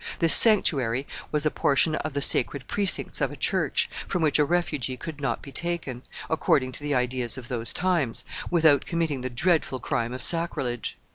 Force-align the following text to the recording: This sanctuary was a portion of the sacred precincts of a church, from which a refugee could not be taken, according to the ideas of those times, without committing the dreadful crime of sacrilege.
This 0.17 0.33
sanctuary 0.33 1.05
was 1.31 1.45
a 1.45 1.51
portion 1.51 1.93
of 1.93 2.13
the 2.13 2.23
sacred 2.23 2.67
precincts 2.67 3.21
of 3.21 3.31
a 3.31 3.35
church, 3.35 3.87
from 4.07 4.23
which 4.23 4.39
a 4.39 4.43
refugee 4.45 4.97
could 4.97 5.21
not 5.21 5.43
be 5.43 5.51
taken, 5.51 6.01
according 6.27 6.71
to 6.71 6.81
the 6.81 6.95
ideas 6.95 7.37
of 7.37 7.49
those 7.49 7.71
times, 7.71 8.23
without 8.49 8.87
committing 8.87 9.21
the 9.21 9.29
dreadful 9.29 9.79
crime 9.79 10.11
of 10.11 10.23
sacrilege. 10.23 10.97